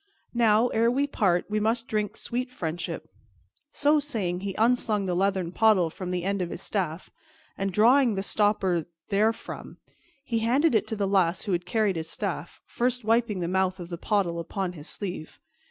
Now, 0.33 0.69
ere 0.69 0.89
we 0.89 1.05
part, 1.05 1.45
we 1.47 1.59
must 1.59 1.87
drink 1.87 2.17
sweet 2.17 2.49
friendship." 2.49 3.07
So 3.69 3.99
saying, 3.99 4.39
he 4.39 4.55
unslung 4.55 5.05
the 5.05 5.13
leathern 5.13 5.51
pottle 5.51 5.91
from 5.91 6.09
the 6.09 6.23
end 6.23 6.41
of 6.41 6.49
his 6.49 6.63
staff, 6.63 7.11
and, 7.55 7.71
drawing 7.71 8.15
the 8.15 8.23
stopper 8.23 8.87
therefrom, 9.09 9.77
he 10.23 10.39
handed 10.39 10.73
it 10.73 10.87
to 10.87 10.95
the 10.95 11.07
lass 11.07 11.43
who 11.43 11.51
had 11.51 11.67
carried 11.67 11.97
his 11.97 12.09
staff, 12.09 12.61
first 12.65 13.03
wiping 13.03 13.41
the 13.41 13.47
mouth 13.47 13.79
of 13.79 13.89
the 13.89 13.97
pottle 13.99 14.39
upon 14.39 14.73
his 14.73 14.89
sleeve. 14.89 15.39